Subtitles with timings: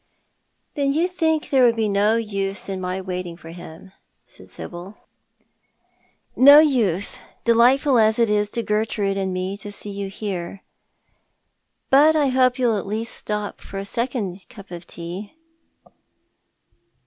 [0.73, 3.93] "Then you think there would be no use in my waiting for iiim?"
[4.25, 4.97] said Sibyl.
[6.35, 10.63] "No use— delightful as it is to Gertrude and me to see you here.
[11.91, 15.35] But I hope you'll at least stop for a second cup of tea."